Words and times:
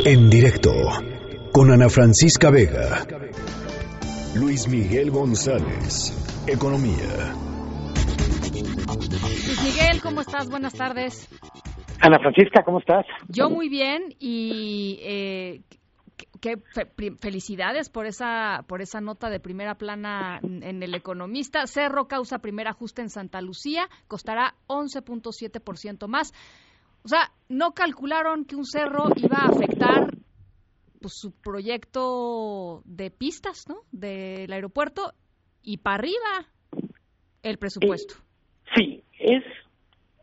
En 0.00 0.28
directo 0.28 0.72
con 1.52 1.70
Ana 1.70 1.88
Francisca 1.88 2.50
Vega. 2.50 3.06
Luis 4.34 4.66
Miguel 4.66 5.12
González, 5.12 6.12
Economía. 6.48 7.36
Luis 8.88 9.62
Miguel, 9.62 10.00
¿cómo 10.02 10.22
estás? 10.22 10.50
Buenas 10.50 10.74
tardes. 10.74 11.28
Ana 12.00 12.18
Francisca, 12.18 12.64
¿cómo 12.64 12.80
estás? 12.80 13.06
Yo 13.28 13.48
muy 13.48 13.68
bien 13.68 14.16
y 14.18 14.98
eh, 15.02 15.60
qué 16.40 16.56
felicidades 17.20 17.88
por 17.88 18.06
esa 18.06 18.64
por 18.66 18.82
esa 18.82 19.00
nota 19.00 19.30
de 19.30 19.38
primera 19.38 19.76
plana 19.76 20.40
en 20.42 20.82
el 20.82 20.94
Economista. 20.96 21.66
Cerro 21.68 22.08
causa 22.08 22.40
primer 22.40 22.66
ajuste 22.66 23.02
en 23.02 23.10
Santa 23.10 23.40
Lucía, 23.40 23.88
costará 24.08 24.54
11.7% 24.66 26.08
más. 26.08 26.32
O 27.04 27.08
sea, 27.08 27.30
no 27.48 27.72
calcularon 27.72 28.44
que 28.44 28.56
un 28.56 28.64
cerro 28.64 29.08
iba 29.16 29.38
a 29.38 29.48
afectar 29.48 30.14
pues, 31.00 31.14
su 31.16 31.32
proyecto 31.32 32.82
de 32.84 33.10
pistas, 33.10 33.68
¿no? 33.68 33.80
Del 33.90 34.52
aeropuerto 34.52 35.12
y 35.62 35.78
para 35.78 35.96
arriba 35.96 36.46
el 37.42 37.58
presupuesto. 37.58 38.14
Eh, 38.14 38.70
sí, 38.76 39.04
es 39.18 39.42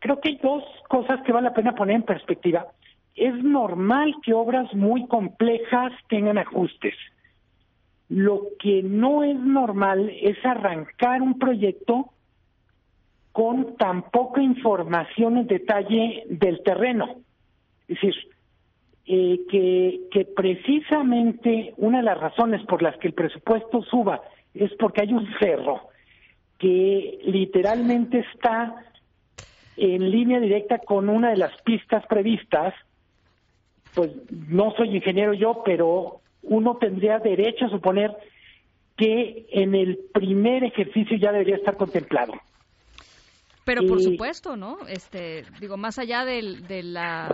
creo 0.00 0.20
que 0.20 0.30
hay 0.30 0.36
dos 0.42 0.64
cosas 0.88 1.20
que 1.24 1.32
vale 1.32 1.48
la 1.48 1.54
pena 1.54 1.74
poner 1.74 1.96
en 1.96 2.02
perspectiva. 2.02 2.66
Es 3.14 3.34
normal 3.44 4.14
que 4.24 4.32
obras 4.32 4.72
muy 4.74 5.06
complejas 5.06 5.92
tengan 6.08 6.38
ajustes. 6.38 6.94
Lo 8.08 8.48
que 8.58 8.82
no 8.82 9.22
es 9.22 9.38
normal 9.38 10.10
es 10.10 10.36
arrancar 10.44 11.22
un 11.22 11.38
proyecto 11.38 12.12
con 13.32 13.76
tan 13.76 14.10
poca 14.10 14.42
información 14.42 15.38
en 15.38 15.46
detalle 15.46 16.24
del 16.28 16.62
terreno. 16.62 17.16
Es 17.88 18.00
decir, 18.00 18.14
eh, 19.06 19.40
que, 19.50 20.00
que 20.10 20.24
precisamente 20.24 21.74
una 21.76 21.98
de 21.98 22.04
las 22.04 22.18
razones 22.18 22.64
por 22.66 22.82
las 22.82 22.96
que 22.98 23.08
el 23.08 23.14
presupuesto 23.14 23.82
suba 23.82 24.20
es 24.54 24.72
porque 24.74 25.02
hay 25.02 25.12
un 25.12 25.28
cerro 25.38 25.88
que 26.58 27.18
literalmente 27.24 28.24
está 28.32 28.84
en 29.76 30.10
línea 30.10 30.40
directa 30.40 30.78
con 30.78 31.08
una 31.08 31.30
de 31.30 31.38
las 31.38 31.52
pistas 31.62 32.04
previstas, 32.06 32.74
pues 33.94 34.10
no 34.48 34.72
soy 34.76 34.96
ingeniero 34.96 35.32
yo, 35.32 35.62
pero 35.64 36.20
uno 36.42 36.76
tendría 36.76 37.18
derecho 37.18 37.66
a 37.66 37.70
suponer 37.70 38.14
que 38.96 39.46
en 39.50 39.74
el 39.74 39.98
primer 40.12 40.64
ejercicio 40.64 41.16
ya 41.16 41.32
debería 41.32 41.56
estar 41.56 41.76
contemplado. 41.76 42.34
Pero 43.64 43.86
por 43.86 44.02
supuesto, 44.02 44.56
¿no? 44.56 44.78
Este, 44.88 45.44
digo, 45.60 45.76
más 45.76 45.98
allá 45.98 46.24
del, 46.24 46.66
de 46.66 46.82
la 46.82 47.28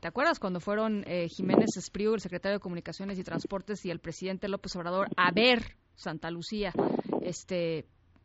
¿Te 0.00 0.08
acuerdas 0.08 0.40
cuando 0.40 0.60
fueron 0.60 1.04
eh, 1.06 1.28
Jiménez 1.28 1.76
Espriu, 1.76 2.14
el 2.14 2.20
secretario 2.20 2.56
de 2.56 2.62
Comunicaciones 2.62 3.18
y 3.18 3.22
Transportes, 3.22 3.84
y 3.84 3.90
el 3.90 4.00
presidente 4.00 4.48
López 4.48 4.74
Obrador 4.76 5.08
a 5.14 5.30
ver 5.30 5.76
Santa 5.94 6.30
Lucía? 6.30 6.72
Este, 7.20 7.84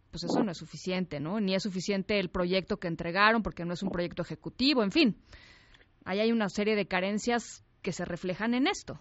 pues 0.10 0.24
eso 0.24 0.42
no 0.42 0.52
es 0.52 0.58
suficiente, 0.58 1.20
¿no? 1.20 1.42
Ni 1.42 1.54
es 1.54 1.64
suficiente 1.64 2.18
el 2.18 2.30
proyecto 2.30 2.78
que 2.78 2.88
entregaron 2.88 3.44
porque 3.44 3.66
no 3.66 3.74
es 3.74 3.84
un 3.84 3.90
proyecto 3.90 4.22
ejecutivo, 4.22 4.84
en 4.84 4.92
fin. 4.92 5.18
Ahí 6.06 6.22
hay 6.22 6.32
una 6.32 6.48
serie 6.48 6.78
de 6.78 6.86
carencias 6.86 7.66
que 7.82 7.92
se 7.92 8.06
reflejan 8.06 8.54
en 8.54 8.68
esto. 8.68 8.98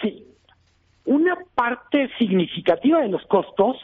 Sí. 0.00 0.24
Una 1.04 1.36
parte 1.54 2.08
significativa 2.18 3.02
de 3.02 3.08
los 3.08 3.22
costos 3.26 3.76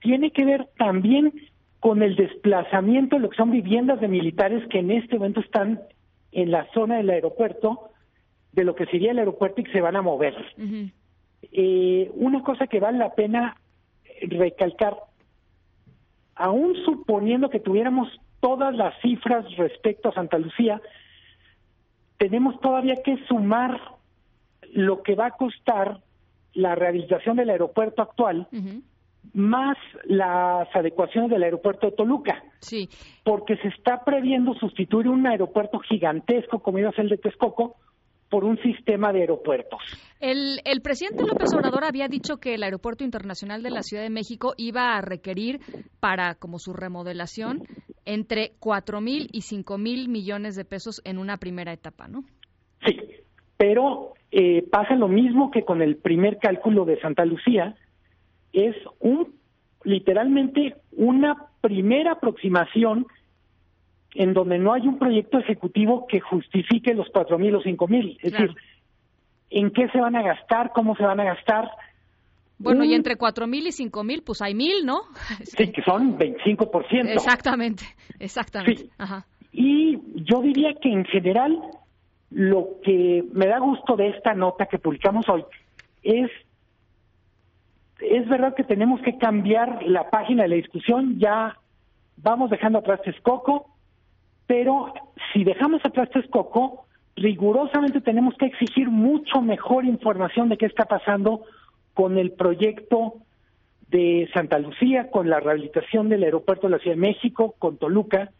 tiene 0.00 0.32
que 0.32 0.44
ver 0.44 0.66
también 0.78 1.32
con 1.80 2.02
el 2.02 2.16
desplazamiento 2.16 3.16
de 3.16 3.22
lo 3.22 3.30
que 3.30 3.36
son 3.36 3.50
viviendas 3.50 4.00
de 4.00 4.08
militares 4.08 4.66
que 4.68 4.78
en 4.78 4.90
este 4.90 5.16
momento 5.16 5.40
están 5.40 5.80
en 6.32 6.50
la 6.50 6.66
zona 6.72 6.96
del 6.96 7.10
aeropuerto, 7.10 7.90
de 8.52 8.64
lo 8.64 8.74
que 8.74 8.86
sería 8.86 9.12
el 9.12 9.18
aeropuerto 9.18 9.60
y 9.60 9.64
que 9.64 9.72
se 9.72 9.80
van 9.80 9.96
a 9.96 10.02
mover. 10.02 10.34
eh, 11.52 12.10
una 12.14 12.42
cosa 12.42 12.66
que 12.66 12.80
vale 12.80 12.98
la 12.98 13.14
pena 13.14 13.56
recalcar, 14.22 14.96
aún 16.34 16.74
suponiendo 16.84 17.50
que 17.50 17.60
tuviéramos 17.60 18.08
todas 18.40 18.74
las 18.74 18.98
cifras 19.00 19.44
respecto 19.56 20.08
a 20.08 20.14
Santa 20.14 20.38
Lucía, 20.38 20.80
tenemos 22.18 22.60
todavía 22.60 22.96
que 23.04 23.16
sumar 23.26 23.80
lo 24.72 25.02
que 25.02 25.14
va 25.14 25.26
a 25.26 25.30
costar 25.32 26.00
la 26.54 26.74
rehabilitación 26.74 27.36
del 27.36 27.50
aeropuerto 27.50 28.02
actual, 28.02 28.48
más 29.34 29.76
las 30.04 30.68
adecuaciones 30.74 31.30
del 31.30 31.42
aeropuerto 31.42 31.86
de 31.86 31.96
Toluca. 31.96 32.42
Sí. 32.60 32.88
Porque 33.24 33.56
se 33.56 33.68
está 33.68 34.04
previendo 34.04 34.54
sustituir 34.54 35.08
un 35.08 35.26
aeropuerto 35.26 35.78
gigantesco 35.80 36.60
como 36.60 36.78
iba 36.78 36.90
a 36.90 36.92
ser 36.92 37.04
el 37.04 37.10
de 37.10 37.18
Texcoco 37.18 37.76
por 38.28 38.44
un 38.44 38.58
sistema 38.58 39.12
de 39.12 39.20
aeropuertos. 39.20 39.78
El, 40.20 40.60
el 40.64 40.80
presidente 40.80 41.24
López 41.24 41.52
Obrador 41.54 41.84
había 41.84 42.08
dicho 42.08 42.38
que 42.38 42.54
el 42.54 42.62
Aeropuerto 42.64 43.04
Internacional 43.04 43.62
de 43.62 43.70
la 43.70 43.82
Ciudad 43.82 44.02
de 44.02 44.10
México 44.10 44.54
iba 44.56 44.96
a 44.96 45.00
requerir 45.00 45.60
para 46.00 46.34
como 46.34 46.58
su 46.58 46.72
remodelación 46.72 47.62
entre 48.04 48.52
cuatro 48.58 49.00
mil 49.00 49.28
y 49.32 49.42
cinco 49.42 49.78
mil 49.78 50.08
millones 50.08 50.56
de 50.56 50.64
pesos 50.64 51.00
en 51.04 51.18
una 51.18 51.36
primera 51.36 51.72
etapa, 51.72 52.08
¿no? 52.08 52.24
Sí, 52.84 52.98
pero 53.56 54.14
eh, 54.30 54.66
pasa 54.70 54.94
lo 54.94 55.08
mismo 55.08 55.50
que 55.50 55.62
con 55.62 55.82
el 55.82 55.96
primer 55.96 56.38
cálculo 56.38 56.84
de 56.84 57.00
Santa 57.00 57.24
Lucía, 57.24 57.76
es 58.56 58.74
un 59.00 59.34
literalmente 59.84 60.74
una 60.92 61.36
primera 61.60 62.12
aproximación 62.12 63.06
en 64.14 64.32
donde 64.32 64.58
no 64.58 64.72
hay 64.72 64.82
un 64.88 64.98
proyecto 64.98 65.38
ejecutivo 65.38 66.06
que 66.08 66.20
justifique 66.20 66.94
los 66.94 67.08
cuatro 67.12 67.38
mil 67.38 67.54
o 67.54 67.60
cinco 67.60 67.86
mil. 67.86 68.18
Es 68.22 68.32
decir, 68.32 68.54
¿en 69.50 69.70
qué 69.70 69.88
se 69.88 70.00
van 70.00 70.16
a 70.16 70.22
gastar? 70.22 70.72
¿Cómo 70.74 70.96
se 70.96 71.04
van 71.04 71.20
a 71.20 71.24
gastar? 71.24 71.70
Bueno, 72.58 72.84
y 72.84 72.94
entre 72.94 73.16
cuatro 73.16 73.46
mil 73.46 73.66
y 73.66 73.72
cinco 73.72 74.02
mil, 74.02 74.22
pues 74.22 74.40
hay 74.40 74.54
mil, 74.54 74.86
¿no? 74.86 75.02
Sí, 75.44 75.70
que 75.70 75.82
son 75.82 76.18
25%. 76.18 77.10
Exactamente, 77.10 77.84
exactamente. 78.18 78.84
Sí. 78.84 78.90
Y 79.52 79.98
yo 80.24 80.40
diría 80.40 80.74
que 80.80 80.90
en 80.90 81.04
general 81.04 81.60
lo 82.30 82.80
que 82.82 83.22
me 83.32 83.46
da 83.46 83.58
gusto 83.58 83.96
de 83.96 84.08
esta 84.08 84.34
nota 84.34 84.66
que 84.66 84.78
publicamos 84.78 85.28
hoy 85.28 85.44
es 86.02 86.30
es 88.00 88.28
verdad 88.28 88.54
que 88.54 88.64
tenemos 88.64 89.00
que 89.00 89.18
cambiar 89.18 89.82
la 89.84 90.10
página 90.10 90.42
de 90.42 90.48
la 90.50 90.56
discusión, 90.56 91.18
ya 91.18 91.56
vamos 92.16 92.50
dejando 92.50 92.78
atrás 92.78 93.00
Texcoco, 93.02 93.70
pero 94.46 94.92
si 95.32 95.44
dejamos 95.44 95.84
atrás 95.84 96.10
Texcoco, 96.10 96.86
rigurosamente 97.16 98.00
tenemos 98.00 98.34
que 98.36 98.46
exigir 98.46 98.90
mucho 98.90 99.40
mejor 99.40 99.84
información 99.84 100.48
de 100.48 100.58
qué 100.58 100.66
está 100.66 100.84
pasando 100.84 101.44
con 101.94 102.18
el 102.18 102.32
proyecto 102.32 103.14
de 103.88 104.28
Santa 104.34 104.58
Lucía, 104.58 105.10
con 105.10 105.30
la 105.30 105.40
rehabilitación 105.40 106.08
del 106.08 106.24
aeropuerto 106.24 106.66
de 106.66 106.72
la 106.72 106.78
Ciudad 106.78 106.96
de 106.96 107.00
México, 107.02 107.54
con 107.58 107.78
Toluca. 107.78 108.30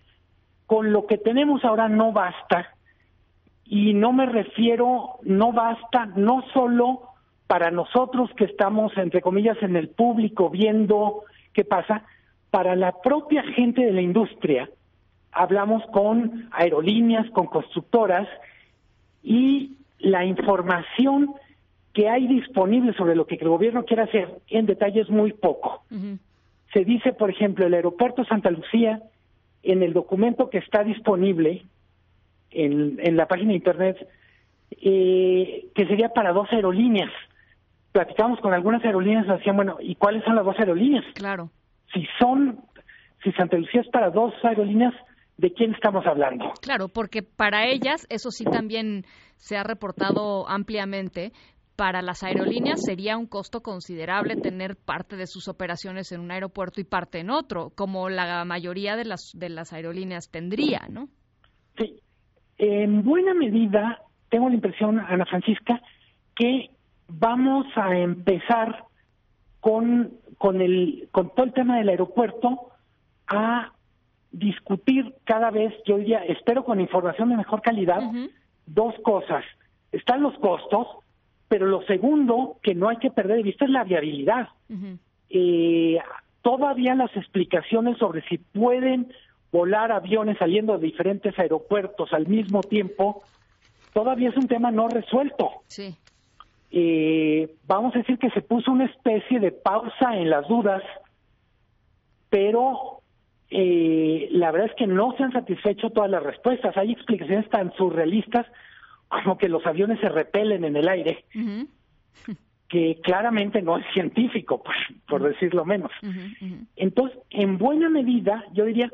Con 0.66 0.92
lo 0.92 1.06
que 1.06 1.16
tenemos 1.16 1.64
ahora 1.64 1.88
no 1.88 2.12
basta, 2.12 2.74
y 3.64 3.94
no 3.94 4.12
me 4.12 4.26
refiero, 4.26 5.18
no 5.22 5.52
basta, 5.52 6.06
no 6.16 6.44
solo 6.52 7.02
para 7.46 7.70
nosotros 7.70 8.30
que 8.36 8.44
estamos, 8.44 8.96
entre 8.96 9.20
comillas, 9.20 9.56
en 9.62 9.76
el 9.76 9.88
público 9.88 10.50
viendo 10.50 11.22
qué 11.52 11.64
pasa, 11.64 12.04
para 12.50 12.74
la 12.74 12.92
propia 13.02 13.42
gente 13.42 13.82
de 13.82 13.92
la 13.92 14.02
industria, 14.02 14.68
hablamos 15.32 15.82
con 15.92 16.48
aerolíneas, 16.52 17.28
con 17.30 17.46
constructoras, 17.46 18.28
y 19.22 19.76
la 19.98 20.24
información 20.24 21.34
que 21.92 22.08
hay 22.08 22.26
disponible 22.26 22.92
sobre 22.94 23.16
lo 23.16 23.26
que 23.26 23.36
el 23.36 23.48
gobierno 23.48 23.84
quiere 23.84 24.02
hacer 24.02 24.28
en 24.48 24.66
detalle 24.66 25.00
es 25.00 25.10
muy 25.10 25.32
poco. 25.32 25.84
Se 26.72 26.84
dice, 26.84 27.12
por 27.12 27.30
ejemplo, 27.30 27.66
el 27.66 27.74
aeropuerto 27.74 28.24
Santa 28.24 28.50
Lucía, 28.50 29.02
en 29.62 29.82
el 29.82 29.92
documento 29.92 30.50
que 30.50 30.58
está 30.58 30.84
disponible 30.84 31.64
en, 32.50 32.98
en 33.02 33.16
la 33.16 33.26
página 33.26 33.50
de 33.50 33.56
internet, 33.56 34.08
eh, 34.70 35.66
que 35.74 35.86
sería 35.86 36.10
para 36.10 36.32
dos 36.32 36.52
aerolíneas 36.52 37.10
platicamos 37.96 38.38
con 38.40 38.52
algunas 38.52 38.84
aerolíneas, 38.84 39.26
nos 39.26 39.38
decían, 39.38 39.56
bueno, 39.56 39.78
¿y 39.80 39.94
cuáles 39.94 40.22
son 40.22 40.36
las 40.36 40.44
dos 40.44 40.54
aerolíneas? 40.58 41.02
Claro. 41.14 41.48
Si 41.94 42.06
son, 42.18 42.60
si 43.24 43.32
Santa 43.32 43.56
Lucía 43.56 43.80
es 43.80 43.88
para 43.88 44.10
dos 44.10 44.34
aerolíneas, 44.42 44.92
¿de 45.38 45.50
quién 45.54 45.72
estamos 45.72 46.06
hablando? 46.06 46.52
Claro, 46.60 46.88
porque 46.88 47.22
para 47.22 47.66
ellas, 47.66 48.06
eso 48.10 48.30
sí 48.30 48.44
también 48.44 49.06
se 49.36 49.56
ha 49.56 49.62
reportado 49.62 50.46
ampliamente, 50.46 51.32
para 51.74 52.02
las 52.02 52.22
aerolíneas 52.22 52.82
sería 52.84 53.16
un 53.16 53.26
costo 53.26 53.62
considerable 53.62 54.36
tener 54.36 54.76
parte 54.76 55.16
de 55.16 55.26
sus 55.26 55.48
operaciones 55.48 56.12
en 56.12 56.20
un 56.20 56.30
aeropuerto 56.30 56.82
y 56.82 56.84
parte 56.84 57.20
en 57.20 57.30
otro, 57.30 57.70
como 57.74 58.10
la 58.10 58.44
mayoría 58.44 58.96
de 58.96 59.06
las, 59.06 59.30
de 59.32 59.48
las 59.48 59.72
aerolíneas 59.72 60.30
tendría, 60.30 60.82
¿no? 60.90 61.08
Sí. 61.78 61.98
En 62.58 63.02
buena 63.04 63.32
medida, 63.32 64.02
tengo 64.28 64.50
la 64.50 64.54
impresión, 64.54 64.98
Ana 65.00 65.24
Francisca, 65.24 65.80
que 66.34 66.75
vamos 67.08 67.66
a 67.76 67.96
empezar 67.96 68.84
con, 69.60 70.12
con, 70.38 70.60
el, 70.60 71.08
con 71.10 71.30
todo 71.34 71.46
el 71.46 71.52
tema 71.52 71.78
del 71.78 71.88
aeropuerto 71.88 72.70
a 73.26 73.72
discutir 74.30 75.14
cada 75.24 75.50
vez, 75.50 75.72
yo 75.86 75.98
diría, 75.98 76.20
espero 76.24 76.64
con 76.64 76.80
información 76.80 77.30
de 77.30 77.36
mejor 77.36 77.62
calidad, 77.62 78.02
dos 78.66 78.94
cosas. 79.02 79.44
están 79.92 80.22
los 80.22 80.34
costos, 80.38 80.86
pero 81.48 81.66
lo 81.66 81.82
segundo 81.82 82.58
que 82.62 82.74
no 82.74 82.88
hay 82.88 82.98
que 82.98 83.10
perder 83.10 83.38
de 83.38 83.42
vista 83.44 83.64
es 83.64 83.70
la 83.70 83.84
viabilidad. 83.84 84.48
eh, 85.30 85.98
todavía 86.42 86.94
las 86.94 87.14
explicaciones 87.16 87.98
sobre 87.98 88.22
si 88.28 88.38
pueden 88.38 89.12
volar 89.50 89.90
aviones 89.90 90.38
saliendo 90.38 90.78
de 90.78 90.86
diferentes 90.86 91.36
aeropuertos 91.38 92.12
al 92.12 92.26
mismo 92.26 92.62
tiempo, 92.62 93.22
todavía 93.92 94.28
es 94.28 94.36
un 94.36 94.46
tema 94.46 94.70
no 94.70 94.86
resuelto. 94.88 95.50
Sí. 95.66 95.96
Eh, 96.70 97.54
vamos 97.66 97.94
a 97.94 97.98
decir 97.98 98.18
que 98.18 98.30
se 98.30 98.42
puso 98.42 98.72
una 98.72 98.86
especie 98.86 99.40
de 99.40 99.52
pausa 99.52 100.16
en 100.16 100.30
las 100.30 100.46
dudas, 100.48 100.82
pero 102.28 103.02
eh, 103.50 104.28
la 104.32 104.50
verdad 104.50 104.70
es 104.70 104.76
que 104.76 104.86
no 104.86 105.14
se 105.16 105.22
han 105.22 105.32
satisfecho 105.32 105.90
todas 105.90 106.10
las 106.10 106.22
respuestas. 106.22 106.76
Hay 106.76 106.92
explicaciones 106.92 107.48
tan 107.50 107.72
surrealistas 107.74 108.46
como 109.08 109.38
que 109.38 109.48
los 109.48 109.64
aviones 109.66 110.00
se 110.00 110.08
repelen 110.08 110.64
en 110.64 110.76
el 110.76 110.88
aire, 110.88 111.24
que 112.68 113.00
claramente 113.02 113.62
no 113.62 113.78
es 113.78 113.86
científico, 113.92 114.62
por, 114.62 114.74
por 115.08 115.22
decirlo 115.22 115.64
menos. 115.64 115.92
Entonces, 116.74 117.18
en 117.30 117.58
buena 117.58 117.88
medida, 117.88 118.44
yo 118.52 118.64
diría, 118.64 118.90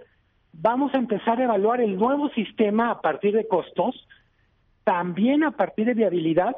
vamos 0.53 0.95
a 0.95 0.99
empezar 0.99 1.41
a 1.41 1.45
evaluar 1.45 1.81
el 1.81 1.97
nuevo 1.97 2.29
sistema 2.31 2.91
a 2.91 3.01
partir 3.01 3.35
de 3.35 3.49
costos, 3.49 4.07
también 4.85 5.45
a 5.45 5.53
partir 5.53 5.87
de 5.87 5.95
viabilidad, 5.95 6.55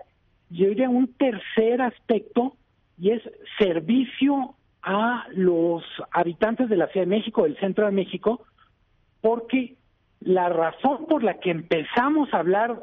yo 0.55 0.69
diría 0.69 0.89
un 0.89 1.13
tercer 1.15 1.83
aspecto, 1.83 2.57
y 2.99 3.11
es 3.11 3.23
servicio 3.59 4.55
a 4.83 5.27
los 5.33 5.83
habitantes 6.13 6.69
de 6.69 6.77
la 6.77 6.87
Ciudad 6.89 7.07
de 7.07 7.17
México, 7.17 7.43
del 7.43 7.59
centro 7.59 7.87
de 7.87 7.93
México, 7.93 8.43
porque 9.21 9.75
la 10.21 10.49
razón 10.49 11.07
por 11.07 11.25
la 11.25 11.41
que 11.41 11.51
empezamos 11.51 12.33
a 12.33 12.39
hablar 12.39 12.81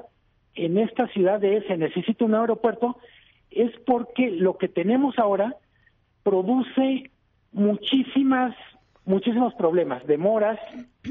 en 0.55 0.77
esta 0.77 1.07
ciudad 1.07 1.39
de 1.39 1.65
se 1.67 1.77
necesita 1.77 2.25
un 2.25 2.35
aeropuerto 2.35 2.97
es 3.49 3.71
porque 3.85 4.31
lo 4.31 4.57
que 4.57 4.67
tenemos 4.67 5.17
ahora 5.17 5.55
produce 6.23 7.09
muchísimas 7.51 8.55
muchísimos 9.05 9.53
problemas, 9.55 10.05
demoras, 10.05 10.59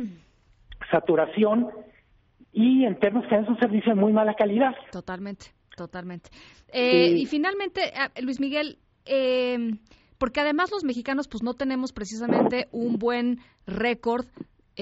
saturación 0.90 1.68
y 2.52 2.84
en 2.84 2.98
términos 2.98 3.28
que 3.28 3.36
es 3.36 3.48
un 3.48 3.58
servicio 3.58 3.94
de 3.94 4.00
muy 4.00 4.12
mala 4.12 4.34
calidad. 4.34 4.74
Totalmente, 4.92 5.46
totalmente. 5.80 6.28
Eh, 6.74 7.14
y 7.16 7.24
finalmente, 7.24 7.90
ah, 7.96 8.10
Luis 8.20 8.38
Miguel, 8.38 8.78
eh, 9.06 9.78
porque 10.18 10.40
además 10.40 10.70
los 10.70 10.84
mexicanos 10.84 11.26
pues 11.26 11.42
no 11.42 11.54
tenemos 11.54 11.92
precisamente 11.92 12.68
un 12.70 12.98
buen 12.98 13.40
récord 13.66 14.26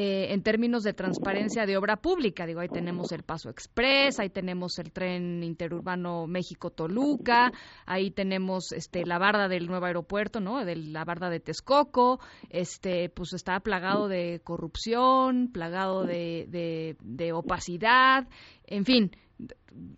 eh, 0.00 0.32
en 0.32 0.44
términos 0.44 0.84
de 0.84 0.92
transparencia 0.92 1.66
de 1.66 1.76
obra 1.76 1.96
pública. 1.96 2.46
Digo, 2.46 2.60
ahí 2.60 2.68
tenemos 2.68 3.10
el 3.10 3.24
Paso 3.24 3.50
Express, 3.50 4.20
ahí 4.20 4.30
tenemos 4.30 4.78
el 4.78 4.92
tren 4.92 5.42
interurbano 5.42 6.28
México-Toluca, 6.28 7.50
ahí 7.84 8.12
tenemos 8.12 8.70
este, 8.70 9.04
la 9.04 9.18
barda 9.18 9.48
del 9.48 9.66
nuevo 9.66 9.86
aeropuerto, 9.86 10.38
¿no? 10.38 10.64
De 10.64 10.76
la 10.76 11.04
barda 11.04 11.30
de 11.30 11.40
Texcoco, 11.40 12.20
este, 12.48 13.08
pues 13.08 13.32
está 13.32 13.58
plagado 13.58 14.06
de 14.06 14.40
corrupción, 14.44 15.50
plagado 15.52 16.04
de, 16.04 16.94
de 17.00 17.32
opacidad, 17.32 18.28
en 18.68 18.84
fin, 18.84 19.10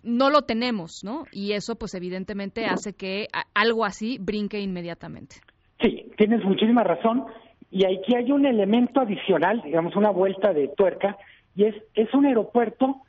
no 0.02 0.30
lo 0.30 0.42
tenemos, 0.42 1.02
¿no? 1.04 1.24
Y 1.30 1.52
eso, 1.52 1.76
pues, 1.76 1.92
evidentemente 1.92 2.64
hace 2.64 2.94
que 2.94 3.26
algo 3.52 3.84
así 3.84 4.16
brinque 4.18 4.60
inmediatamente. 4.60 5.36
Sí, 5.78 6.10
tienes 6.16 6.42
muchísima 6.42 6.84
razón. 6.84 7.26
Y 7.70 7.84
aquí 7.84 8.14
hay 8.14 8.32
un 8.32 8.46
elemento 8.46 9.00
adicional, 9.00 9.62
digamos, 9.62 9.94
una 9.96 10.10
vuelta 10.10 10.52
de 10.52 10.68
tuerca, 10.68 11.16
y 11.54 11.64
es, 11.64 11.74
es 11.94 12.12
un 12.14 12.26
aeropuerto 12.26 13.02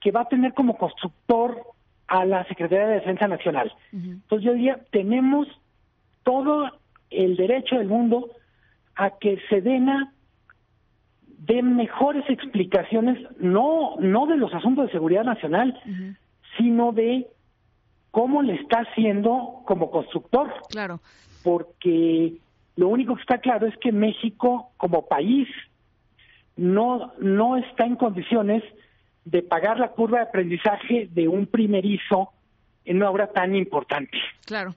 que 0.00 0.10
va 0.10 0.22
a 0.22 0.28
tener 0.28 0.54
como 0.54 0.76
constructor 0.76 1.62
a 2.08 2.24
la 2.24 2.44
Secretaría 2.46 2.86
de 2.86 2.94
Defensa 2.94 3.28
Nacional. 3.28 3.72
Entonces 3.92 4.44
yo 4.44 4.54
diría, 4.54 4.80
tenemos 4.90 5.46
todo 6.24 6.70
el 7.10 7.36
derecho 7.36 7.76
del 7.76 7.88
mundo 7.88 8.30
a 8.96 9.10
que 9.10 9.38
Sedena 9.48 10.12
dé 11.38 11.62
mejores 11.62 12.28
explicaciones, 12.28 13.18
no, 13.38 13.96
no 14.00 14.26
de 14.26 14.36
los 14.36 14.52
asuntos 14.52 14.86
de 14.86 14.92
seguridad 14.92 15.24
nacional, 15.24 15.78
sino 16.56 16.92
de 16.92 17.28
cómo 18.10 18.42
le 18.42 18.54
está 18.54 18.80
haciendo 18.80 19.62
como 19.64 19.90
constructor. 19.90 20.52
Claro. 20.70 21.00
Porque 21.44 22.38
lo 22.78 22.86
único 22.86 23.16
que 23.16 23.22
está 23.22 23.38
claro 23.38 23.66
es 23.66 23.76
que 23.78 23.90
México 23.90 24.70
como 24.76 25.08
país 25.08 25.48
no, 26.56 27.12
no 27.18 27.56
está 27.56 27.84
en 27.84 27.96
condiciones 27.96 28.62
de 29.24 29.42
pagar 29.42 29.80
la 29.80 29.88
curva 29.88 30.18
de 30.18 30.24
aprendizaje 30.26 31.08
de 31.10 31.26
un 31.26 31.46
primerizo 31.46 32.30
en 32.84 32.98
una 32.98 33.10
obra 33.10 33.32
tan 33.32 33.56
importante. 33.56 34.16
Claro. 34.46 34.76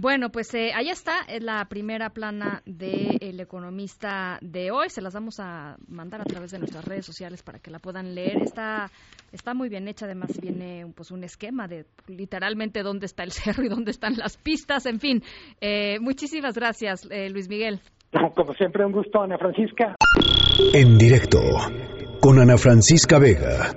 Bueno, 0.00 0.30
pues 0.30 0.54
eh, 0.54 0.70
ahí 0.74 0.88
está, 0.88 1.12
es 1.28 1.42
la 1.42 1.66
primera 1.66 2.08
plana 2.08 2.62
del 2.64 3.38
economista 3.38 4.38
de 4.40 4.70
hoy. 4.70 4.88
Se 4.88 5.02
las 5.02 5.12
vamos 5.12 5.40
a 5.40 5.76
mandar 5.88 6.22
a 6.22 6.24
través 6.24 6.52
de 6.52 6.58
nuestras 6.58 6.86
redes 6.86 7.04
sociales 7.04 7.42
para 7.42 7.58
que 7.58 7.70
la 7.70 7.80
puedan 7.80 8.14
leer. 8.14 8.38
Está, 8.40 8.86
está 9.30 9.52
muy 9.52 9.68
bien 9.68 9.88
hecha, 9.88 10.06
además 10.06 10.40
viene 10.40 10.90
pues, 10.96 11.10
un 11.10 11.22
esquema 11.22 11.68
de 11.68 11.84
literalmente 12.06 12.82
dónde 12.82 13.04
está 13.04 13.24
el 13.24 13.32
cerro 13.32 13.62
y 13.62 13.68
dónde 13.68 13.90
están 13.90 14.14
las 14.16 14.38
pistas. 14.38 14.86
En 14.86 15.00
fin, 15.00 15.22
eh, 15.60 15.98
muchísimas 16.00 16.54
gracias, 16.54 17.06
eh, 17.10 17.28
Luis 17.28 17.50
Miguel. 17.50 17.78
Como 18.34 18.54
siempre, 18.54 18.86
un 18.86 18.92
gusto, 18.92 19.20
Ana 19.20 19.36
Francisca. 19.36 19.96
En 20.72 20.96
directo, 20.96 21.40
con 22.22 22.38
Ana 22.38 22.56
Francisca 22.56 23.18
Vega. 23.18 23.74